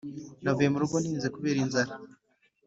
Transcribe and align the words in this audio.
Navuye 0.43 0.67
murugo 0.73 0.95
ntinze 1.01 1.27
kubera 1.35 1.57
inzara 1.65 1.91